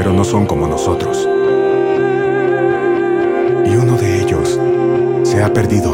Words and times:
pero 0.00 0.14
no 0.14 0.24
son 0.24 0.46
como 0.46 0.66
nosotros. 0.66 1.28
Y 3.66 3.76
uno 3.76 3.98
de 3.98 4.22
ellos 4.22 4.58
se 5.24 5.42
ha 5.42 5.52
perdido. 5.52 5.92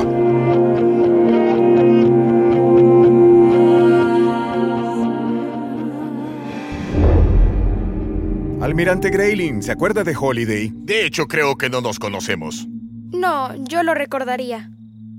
Almirante 8.62 9.10
Grayling, 9.10 9.60
¿se 9.60 9.72
acuerda 9.72 10.04
de 10.04 10.14
Holiday? 10.16 10.70
De 10.72 11.04
hecho, 11.04 11.26
creo 11.26 11.56
que 11.56 11.68
no 11.68 11.80
nos 11.80 11.98
conocemos. 11.98 12.68
No, 13.10 13.56
yo 13.64 13.82
lo 13.82 13.92
recordaría. 13.92 14.70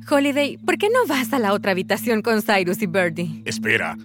Holiday, 0.10 0.60
¿por 0.66 0.78
qué 0.78 0.88
no 0.88 1.06
vas 1.14 1.34
a 1.34 1.40
la 1.40 1.52
otra 1.52 1.72
habitación 1.72 2.22
con 2.22 2.42
Cyrus 2.42 2.82
y 2.82 2.88
Birdie? 2.88 3.42
Espera, 3.44 3.98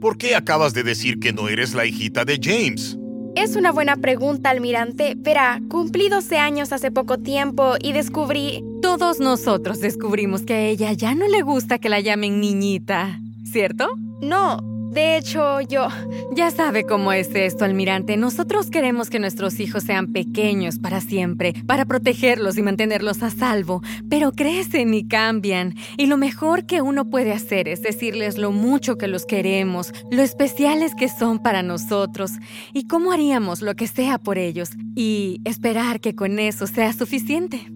¿por 0.00 0.16
qué 0.16 0.36
acabas 0.36 0.72
de 0.72 0.84
decir 0.84 1.18
que 1.18 1.32
no 1.32 1.48
eres 1.48 1.74
la 1.74 1.84
hijita 1.84 2.24
de 2.24 2.38
James? 2.40 2.96
Es 3.36 3.56
una 3.56 3.72
buena 3.72 3.96
pregunta, 3.96 4.50
almirante. 4.50 5.14
Verá, 5.16 5.60
cumplí 5.68 6.08
12 6.08 6.36
años 6.38 6.72
hace 6.72 6.90
poco 6.90 7.18
tiempo 7.18 7.74
y 7.80 7.92
descubrí... 7.92 8.64
Todos 8.82 9.20
nosotros 9.20 9.80
descubrimos 9.80 10.42
que 10.42 10.54
a 10.54 10.60
ella 10.60 10.92
ya 10.92 11.14
no 11.14 11.28
le 11.28 11.42
gusta 11.42 11.78
que 11.78 11.88
la 11.88 12.00
llamen 12.00 12.40
niñita, 12.40 13.20
¿cierto? 13.44 13.88
No, 14.20 14.58
de 14.90 15.16
hecho, 15.16 15.60
yo... 15.60 15.88
Ya 16.32 16.50
sabe 16.52 16.84
cómo 16.84 17.12
es 17.12 17.34
esto, 17.34 17.64
almirante. 17.64 18.16
Nosotros 18.16 18.70
queremos 18.70 19.10
que 19.10 19.18
nuestros 19.18 19.58
hijos 19.58 19.82
sean 19.82 20.12
pequeños 20.12 20.78
para 20.78 21.00
siempre, 21.00 21.54
para 21.66 21.84
protegerlos 21.84 22.56
y 22.56 22.62
mantenerlos 22.62 23.22
a 23.22 23.30
salvo, 23.30 23.82
pero 24.08 24.30
crecen 24.32 24.94
y 24.94 25.06
cambian. 25.08 25.74
Y 25.96 26.06
lo 26.06 26.16
mejor 26.16 26.66
que 26.66 26.82
uno 26.82 27.10
puede 27.10 27.32
hacer 27.32 27.68
es 27.68 27.82
decirles 27.82 28.38
lo 28.38 28.52
mucho 28.52 28.96
que 28.96 29.08
los 29.08 29.26
queremos, 29.26 29.92
lo 30.10 30.22
especiales 30.22 30.94
que 30.94 31.08
son 31.08 31.40
para 31.40 31.62
nosotros, 31.62 32.32
y 32.72 32.86
cómo 32.86 33.12
haríamos 33.12 33.60
lo 33.60 33.74
que 33.74 33.88
sea 33.88 34.18
por 34.18 34.38
ellos, 34.38 34.70
y 34.94 35.40
esperar 35.44 36.00
que 36.00 36.14
con 36.14 36.38
eso 36.38 36.66
sea 36.68 36.92
suficiente. 36.92 37.66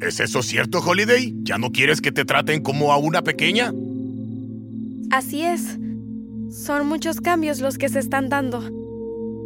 ¿Es 0.00 0.20
eso 0.20 0.42
cierto, 0.42 0.80
Holiday? 0.80 1.34
¿Ya 1.42 1.58
no 1.58 1.70
quieres 1.70 2.00
que 2.00 2.12
te 2.12 2.24
traten 2.24 2.62
como 2.62 2.92
a 2.92 2.98
una 2.98 3.22
pequeña? 3.22 3.72
Así 5.10 5.42
es. 5.42 5.78
Son 6.52 6.86
muchos 6.86 7.22
cambios 7.22 7.60
los 7.60 7.78
que 7.78 7.88
se 7.88 7.98
están 7.98 8.28
dando. 8.28 8.62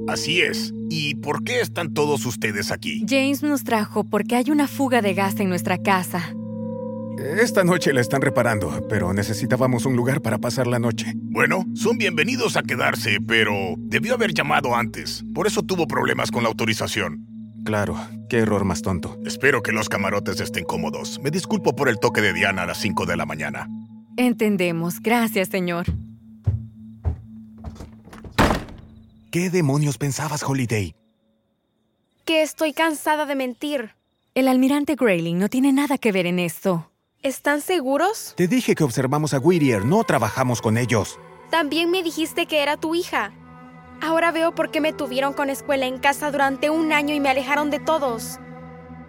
Así 0.08 0.40
es. 0.40 0.74
¿Y 0.90 1.14
por 1.14 1.44
qué 1.44 1.60
están 1.60 1.94
todos 1.94 2.26
ustedes 2.26 2.72
aquí? 2.72 3.04
James 3.08 3.44
nos 3.44 3.62
trajo 3.62 4.02
porque 4.02 4.34
hay 4.34 4.50
una 4.50 4.66
fuga 4.66 5.02
de 5.02 5.14
gas 5.14 5.38
en 5.38 5.48
nuestra 5.48 5.78
casa. 5.78 6.34
Esta 7.40 7.62
noche 7.62 7.92
la 7.92 8.00
están 8.00 8.22
reparando, 8.22 8.84
pero 8.88 9.12
necesitábamos 9.12 9.86
un 9.86 9.94
lugar 9.94 10.20
para 10.20 10.38
pasar 10.38 10.66
la 10.66 10.80
noche. 10.80 11.12
Bueno, 11.14 11.64
son 11.74 11.96
bienvenidos 11.96 12.56
a 12.56 12.62
quedarse, 12.62 13.18
pero 13.24 13.52
debió 13.78 14.14
haber 14.14 14.34
llamado 14.34 14.74
antes. 14.74 15.24
Por 15.32 15.46
eso 15.46 15.62
tuvo 15.62 15.86
problemas 15.86 16.32
con 16.32 16.42
la 16.42 16.48
autorización. 16.48 17.24
Claro, 17.64 17.96
qué 18.28 18.38
error 18.38 18.64
más 18.64 18.82
tonto. 18.82 19.16
Espero 19.24 19.62
que 19.62 19.70
los 19.70 19.88
camarotes 19.88 20.40
estén 20.40 20.64
cómodos. 20.64 21.20
Me 21.22 21.30
disculpo 21.30 21.76
por 21.76 21.88
el 21.88 22.00
toque 22.00 22.20
de 22.20 22.32
Diana 22.32 22.62
a 22.62 22.66
las 22.66 22.78
5 22.78 23.06
de 23.06 23.16
la 23.16 23.26
mañana. 23.26 23.68
Entendemos. 24.16 25.00
Gracias, 25.00 25.48
señor. 25.48 25.86
¿Qué 29.36 29.50
demonios 29.50 29.98
pensabas, 29.98 30.42
Holiday? 30.42 30.94
Que 32.24 32.40
estoy 32.40 32.72
cansada 32.72 33.26
de 33.26 33.34
mentir. 33.34 33.94
El 34.34 34.48
almirante 34.48 34.94
Grayling 34.94 35.38
no 35.38 35.50
tiene 35.50 35.74
nada 35.74 35.98
que 35.98 36.10
ver 36.10 36.24
en 36.24 36.38
esto. 36.38 36.90
¿Están 37.22 37.60
seguros? 37.60 38.32
Te 38.34 38.48
dije 38.48 38.74
que 38.74 38.82
observamos 38.82 39.34
a 39.34 39.38
Whittier, 39.38 39.84
no 39.84 40.04
trabajamos 40.04 40.62
con 40.62 40.78
ellos. 40.78 41.20
También 41.50 41.90
me 41.90 42.02
dijiste 42.02 42.46
que 42.46 42.62
era 42.62 42.78
tu 42.78 42.94
hija. 42.94 43.34
Ahora 44.00 44.32
veo 44.32 44.54
por 44.54 44.70
qué 44.70 44.80
me 44.80 44.94
tuvieron 44.94 45.34
con 45.34 45.50
escuela 45.50 45.84
en 45.84 45.98
casa 45.98 46.30
durante 46.30 46.70
un 46.70 46.90
año 46.90 47.14
y 47.14 47.20
me 47.20 47.28
alejaron 47.28 47.68
de 47.68 47.78
todos. 47.78 48.38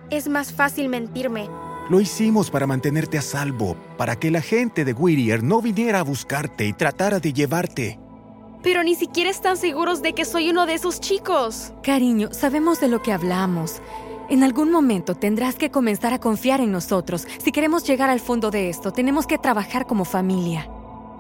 Es 0.10 0.28
más 0.28 0.52
fácil 0.52 0.90
mentirme. 0.90 1.48
Lo 1.90 2.02
hicimos 2.02 2.52
para 2.52 2.68
mantenerte 2.68 3.18
a 3.18 3.22
salvo, 3.22 3.78
para 3.96 4.18
que 4.18 4.30
la 4.30 4.42
gente 4.42 4.84
de 4.84 4.92
Whittier 4.92 5.42
no 5.42 5.62
viniera 5.62 6.02
a 6.02 6.04
buscarte 6.04 6.66
y 6.66 6.74
tratara 6.74 7.22
de 7.22 7.32
llevarte. 7.32 7.98
Pero 8.68 8.84
ni 8.84 8.96
siquiera 8.96 9.30
están 9.30 9.56
seguros 9.56 10.02
de 10.02 10.12
que 10.12 10.26
soy 10.26 10.50
uno 10.50 10.66
de 10.66 10.74
esos 10.74 11.00
chicos. 11.00 11.72
Cariño, 11.84 12.34
sabemos 12.34 12.82
de 12.82 12.90
lo 12.90 13.02
que 13.02 13.14
hablamos. 13.14 13.82
En 14.30 14.44
algún 14.44 14.72
momento 14.72 15.16
tendrás 15.16 15.56
que 15.56 15.72
comenzar 15.72 16.12
a 16.12 16.20
confiar 16.20 16.60
en 16.60 16.74
nosotros. 16.74 17.26
Si 17.42 17.54
queremos 17.54 17.86
llegar 17.88 18.10
al 18.10 18.20
fondo 18.20 18.52
de 18.52 18.70
esto, 18.70 18.92
tenemos 18.92 19.26
que 19.26 19.38
trabajar 19.38 19.88
como 19.88 20.04
familia. 20.04 20.70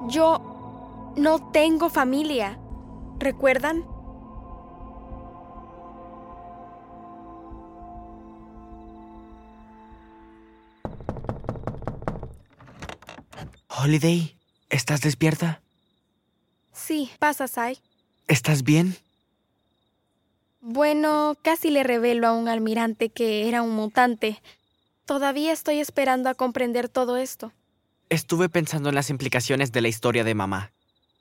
Yo 0.09 1.13
no 1.15 1.49
tengo 1.53 1.89
familia. 1.89 2.59
¿Recuerdan? 3.17 3.85
Holiday, 13.69 14.37
¿estás 14.69 14.99
despierta? 14.99 15.61
Sí, 16.77 17.09
pasa, 17.19 17.47
Sai. 17.47 17.79
¿Estás 18.27 18.63
bien? 18.63 18.95
Bueno, 20.61 21.35
casi 21.41 21.69
le 21.69 21.83
revelo 21.83 22.27
a 22.27 22.33
un 22.33 22.47
almirante 22.47 23.09
que 23.09 23.47
era 23.47 23.61
un 23.61 23.71
mutante. 23.71 24.41
Todavía 25.05 25.53
estoy 25.53 25.79
esperando 25.79 26.29
a 26.29 26.35
comprender 26.35 26.87
todo 26.87 27.17
esto. 27.17 27.51
Estuve 28.09 28.47
pensando 28.47 28.89
en 28.89 28.95
las 28.95 29.09
implicaciones 29.09 29.71
de 29.71 29.81
la 29.81 29.87
historia 29.87 30.23
de 30.23 30.35
mamá. 30.35 30.71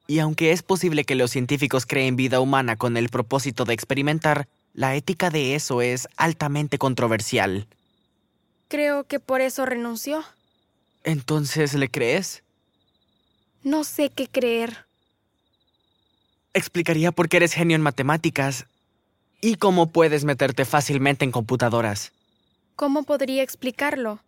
Y 0.06 0.18
aunque 0.20 0.52
es 0.52 0.62
posible 0.62 1.04
que 1.04 1.14
los 1.14 1.30
científicos 1.30 1.86
creen 1.86 2.16
vida 2.16 2.40
humana 2.40 2.76
con 2.76 2.96
el 2.96 3.08
propósito 3.08 3.64
de 3.64 3.74
experimentar, 3.74 4.48
la 4.72 4.94
ética 4.94 5.30
de 5.30 5.54
eso 5.54 5.80
es 5.80 6.06
altamente 6.16 6.78
controversial. 6.78 7.66
Creo 8.68 9.04
que 9.04 9.20
por 9.20 9.40
eso 9.40 9.64
renunció. 9.64 10.22
¿Entonces 11.02 11.74
le 11.74 11.88
crees? 11.88 12.42
No 13.62 13.84
sé 13.84 14.10
qué 14.10 14.28
creer. 14.28 14.85
Explicaría 16.56 17.12
por 17.12 17.28
qué 17.28 17.36
eres 17.36 17.52
genio 17.52 17.74
en 17.74 17.82
matemáticas 17.82 18.64
y 19.42 19.56
cómo 19.56 19.88
puedes 19.90 20.24
meterte 20.24 20.64
fácilmente 20.64 21.22
en 21.22 21.30
computadoras. 21.30 22.12
¿Cómo 22.76 23.02
podría 23.02 23.42
explicarlo? 23.42 24.20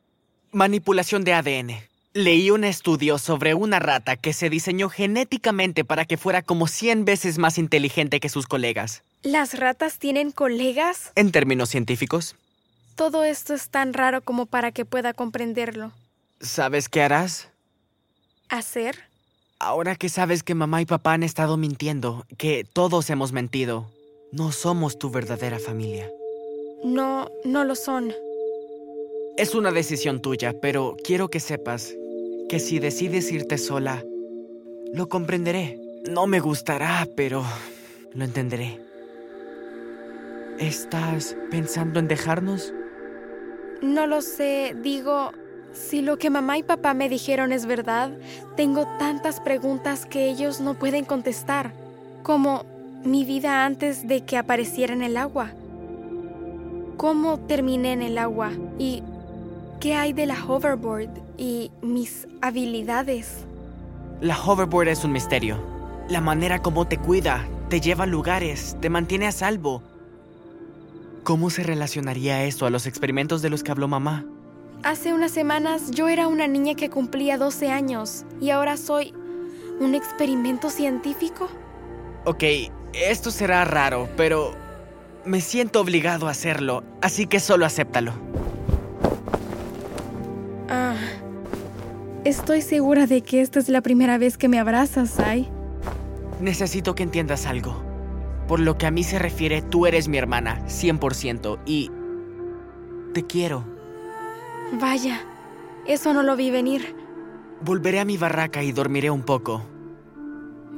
Manipulación 0.53 1.25
de 1.25 1.33
ADN. 1.33 1.71
Leí 2.13 2.51
un 2.51 2.65
estudio 2.65 3.17
sobre 3.17 3.55
una 3.55 3.79
rata 3.79 4.17
que 4.17 4.35
se 4.35 4.51
diseñó 4.51 4.91
genéticamente 4.91 5.87
para 5.87 6.05
que 6.05 6.19
fuera 6.19 6.43
como 6.43 6.67
100 6.67 7.07
veces 7.07 7.39
más 7.39 7.57
inteligente 7.57 8.21
que 8.21 8.29
sus 8.29 8.47
colegas. 8.47 9.05
¿Las 9.23 9.59
ratas 9.59 9.99
tienen 9.99 10.31
colegas? 10.31 11.13
En 11.15 11.33
términos 11.33 11.71
científicos. 11.71 12.37
Todo 12.95 13.25
esto 13.25 13.55
es 13.55 13.71
tan 13.71 13.95
raro 13.95 14.21
como 14.21 14.45
para 14.45 14.71
que 14.71 14.85
pueda 14.85 15.15
comprenderlo. 15.15 15.93
¿Sabes 16.43 16.91
qué 16.91 17.01
harás? 17.01 17.49
¿Hacer? 18.51 19.09
Ahora 19.61 19.97
que 19.97 20.09
sabes 20.09 20.45
que 20.45 20.55
mamá 20.55 20.83
y 20.83 20.87
papá 20.87 21.15
han 21.15 21.25
estado 21.25 21.57
mintiendo, 21.57 22.25
que 22.37 22.65
todos 22.73 23.11
hemos 23.11 23.33
mentido, 23.33 23.91
no 24.31 24.53
somos 24.53 25.01
tu 25.01 25.11
verdadera 25.11 25.59
familia. 25.59 26.09
No, 26.85 27.29
no 27.45 27.65
lo 27.65 27.75
son. 27.75 28.13
Es 29.37 29.57
una 29.57 29.73
decisión 29.73 30.23
tuya, 30.23 30.55
pero 30.63 30.97
quiero 31.03 31.29
que 31.29 31.41
sepas 31.41 31.93
que 32.49 32.61
si 32.61 32.79
decides 32.79 33.33
irte 33.33 33.59
sola, 33.59 34.05
lo 34.93 35.09
comprenderé. 35.09 35.77
No 36.09 36.29
me 36.29 36.39
gustará, 36.39 37.09
pero 37.17 37.43
lo 38.15 38.25
entenderé. 38.25 38.81
¿Estás 40.61 41.37
pensando 41.51 41.99
en 41.99 42.07
dejarnos? 42.07 42.73
No 43.83 44.07
lo 44.07 44.23
sé, 44.23 44.77
digo, 44.81 45.33
si 45.73 46.03
lo 46.03 46.19
que 46.19 46.31
mamá 46.31 46.59
y 46.59 46.63
papá 46.63 46.95
me 46.95 47.09
dijeron 47.09 47.53
es 47.53 47.67
verdad, 47.67 48.11
tengo 48.57 48.87
tantas 48.99 49.41
preguntas 49.41 50.07
que 50.07 50.29
ellos 50.29 50.61
no 50.61 50.75
pueden 50.75 51.05
contestar, 51.05 51.73
como 52.23 52.65
mi 53.05 53.25
vida 53.25 53.65
antes 53.65 54.07
de 54.07 54.23
que 54.23 54.37
apareciera 54.37 54.93
en 54.93 55.03
el 55.03 55.17
agua. 55.17 55.53
¿Cómo 56.97 57.39
terminé 57.39 57.93
en 57.93 58.03
el 58.03 58.19
agua? 58.19 58.51
¿Y 58.79 59.03
qué 59.81 59.95
hay 59.95 60.13
de 60.13 60.27
la 60.27 60.45
hoverboard 60.45 61.11
y 61.37 61.71
mis 61.81 62.27
habilidades? 62.41 63.45
La 64.21 64.37
hoverboard 64.37 64.89
es 64.89 65.05
un 65.05 65.13
misterio. 65.13 65.59
La 66.09 66.21
manera 66.21 66.61
como 66.61 66.89
te 66.89 66.99
cuida, 66.99 67.47
te 67.69 67.81
lleva 67.81 68.05
a 68.05 68.09
lugares, 68.09 68.77
te 68.81 68.91
mantiene 68.91 69.29
a 69.29 69.33
salvo. 69.33 69.83
¿Cómo 71.23 71.51
se 71.51 71.63
relacionaría 71.63 72.45
esto 72.45 72.67
a 72.67 72.71
los 72.71 72.87
experimentos 72.87 73.43
de 73.43 73.51
los 73.51 73.63
que 73.63 73.71
habló 73.71 73.87
mamá? 73.87 74.25
Hace 74.85 75.13
unas 75.13 75.33
semanas 75.33 75.91
yo 75.91 76.09
era 76.09 76.29
una 76.29 76.47
niña 76.47 76.75
que 76.75 76.89
cumplía 76.89 77.37
12 77.37 77.71
años 77.71 78.25
y 78.41 78.51
ahora 78.51 78.77
soy 78.77 79.13
un 79.81 79.95
experimento 79.95 80.71
científico. 80.71 81.49
Ok, 82.25 82.45
esto 82.93 83.31
será 83.31 83.65
raro, 83.65 84.09
pero 84.17 84.53
me 85.25 85.41
siento 85.41 85.81
obligado 85.81 86.29
a 86.29 86.31
hacerlo, 86.31 86.85
así 87.03 87.27
que 87.27 87.41
solo 87.41 87.67
acéptalo. 87.67 88.13
Ah, 90.69 90.97
estoy 92.25 92.63
segura 92.63 93.07
de 93.07 93.23
que 93.23 93.41
esta 93.41 93.59
es 93.59 93.69
la 93.69 93.81
primera 93.81 94.17
vez 94.17 94.39
que 94.39 94.49
me 94.49 94.61
abrazas, 94.61 95.11
Sai. 95.11 95.49
Necesito 96.41 96.95
que 96.95 97.03
entiendas 97.03 97.47
algo. 97.47 97.83
Por 98.47 98.61
lo 98.61 98.79
que 98.79 98.87
a 98.87 98.91
mí 98.93 99.03
se 99.03 99.19
refiere, 99.19 99.61
tú 99.61 99.87
eres 99.87 100.09
mi 100.09 100.19
hermana, 100.19 100.63
100%, 100.67 101.59
y... 101.67 101.91
Te 103.13 103.27
quiero. 103.27 103.78
Vaya, 104.73 105.21
eso 105.87 106.13
no 106.13 106.23
lo 106.23 106.37
vi 106.37 106.51
venir. 106.51 106.95
Volveré 107.61 108.01
a 108.01 108.05
mi 108.05 108.17
barraca 108.17 108.63
y 108.63 108.73
dormiré 108.73 109.11
un 109.11 109.23
poco. 109.23 109.63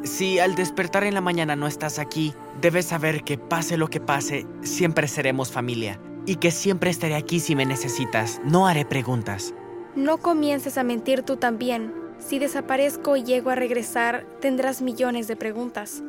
Si 0.05 0.39
al 0.39 0.55
despertar 0.55 1.05
en 1.05 1.15
la 1.15 1.21
mañana 1.21 1.57
no 1.57 1.67
estás 1.67 1.99
aquí, 1.99 2.33
debes 2.61 2.87
saber 2.87 3.23
que 3.23 3.37
pase 3.37 3.77
lo 3.77 3.89
que 3.89 4.01
pase, 4.01 4.47
siempre 4.63 5.09
seremos 5.09 5.53
familia. 5.53 6.01
Y 6.25 6.37
que 6.37 6.51
siempre 6.51 6.91
estaré 6.91 7.17
aquí 7.17 7.41
si 7.41 7.55
me 7.55 7.67
necesitas. 7.67 8.41
No 8.45 8.67
haré 8.67 8.85
preguntas. 8.85 9.55
No 9.97 10.19
comiences 10.19 10.79
a 10.79 10.85
mentir 10.85 11.23
tú 11.23 11.37
también. 11.37 11.93
Si 12.19 12.39
desaparezco 12.39 13.17
y 13.17 13.25
llego 13.25 13.51
a 13.51 13.55
regresar, 13.55 14.25
tendrás 14.41 14.81
millones 14.81 15.27
de 15.27 15.37
preguntas. 15.37 16.03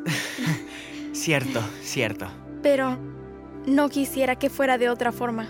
cierto, 1.13 1.62
cierto. 1.81 2.27
Pero 2.62 2.98
no 3.66 3.89
quisiera 3.89 4.36
que 4.38 4.50
fuera 4.50 4.77
de 4.77 4.89
otra 4.89 5.12
forma. 5.12 5.48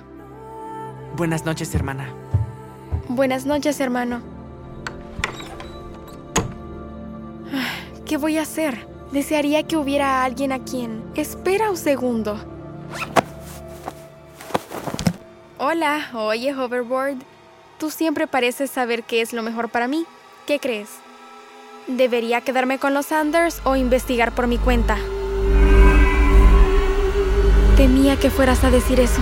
Buenas 1.15 1.45
noches, 1.45 1.75
hermana. 1.75 2.20
Buenas 3.07 3.45
noches, 3.45 3.79
hermano. 3.79 4.21
¿Qué 8.05 8.17
voy 8.17 8.37
a 8.37 8.43
hacer? 8.43 8.87
Desearía 9.11 9.63
que 9.63 9.77
hubiera 9.77 10.23
alguien 10.23 10.51
a 10.51 10.59
quien... 10.59 11.03
Espera 11.15 11.69
un 11.69 11.77
segundo. 11.77 12.37
Hola, 15.57 16.09
oye, 16.13 16.53
Hoverboard. 16.53 17.17
Tú 17.77 17.89
siempre 17.89 18.27
pareces 18.27 18.71
saber 18.71 19.03
qué 19.03 19.21
es 19.21 19.33
lo 19.33 19.43
mejor 19.43 19.69
para 19.69 19.87
mí. 19.87 20.05
¿Qué 20.45 20.59
crees? 20.59 20.89
¿Debería 21.87 22.41
quedarme 22.41 22.79
con 22.79 22.93
los 22.93 23.07
Sanders 23.07 23.61
o 23.63 23.75
investigar 23.75 24.31
por 24.33 24.47
mi 24.47 24.57
cuenta? 24.57 24.97
Temía 27.75 28.17
que 28.17 28.29
fueras 28.29 28.63
a 28.63 28.71
decir 28.71 28.99
eso. 28.99 29.21